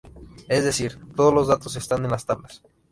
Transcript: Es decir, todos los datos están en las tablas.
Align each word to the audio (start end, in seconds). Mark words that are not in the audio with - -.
Es 0.49 0.63
decir, 0.63 0.97
todos 1.15 1.31
los 1.31 1.47
datos 1.47 1.75
están 1.75 2.03
en 2.05 2.09
las 2.09 2.25
tablas. 2.25 2.63